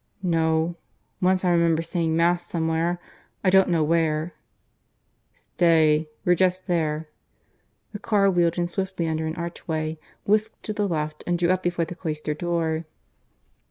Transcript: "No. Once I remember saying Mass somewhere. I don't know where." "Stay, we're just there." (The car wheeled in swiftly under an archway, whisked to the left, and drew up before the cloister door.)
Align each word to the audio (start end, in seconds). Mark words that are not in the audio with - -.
"No. 0.23 0.77
Once 1.21 1.45
I 1.45 1.51
remember 1.51 1.83
saying 1.83 2.17
Mass 2.17 2.43
somewhere. 2.43 2.99
I 3.43 3.51
don't 3.51 3.69
know 3.69 3.83
where." 3.83 4.33
"Stay, 5.35 6.09
we're 6.25 6.33
just 6.33 6.65
there." 6.65 7.07
(The 7.93 7.99
car 7.99 8.27
wheeled 8.31 8.57
in 8.57 8.67
swiftly 8.67 9.07
under 9.07 9.27
an 9.27 9.35
archway, 9.35 9.99
whisked 10.25 10.63
to 10.63 10.73
the 10.73 10.87
left, 10.87 11.23
and 11.27 11.37
drew 11.37 11.51
up 11.51 11.61
before 11.61 11.85
the 11.85 11.93
cloister 11.93 12.33
door.) 12.33 12.85